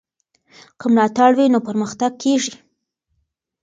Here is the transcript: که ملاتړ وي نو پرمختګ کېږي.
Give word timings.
که 0.79 0.85
ملاتړ 0.93 1.31
وي 1.37 1.45
نو 1.53 1.59
پرمختګ 1.67 2.11
کېږي. 2.23 2.53